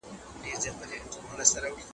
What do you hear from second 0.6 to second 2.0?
د نوښت مانا ورکوي.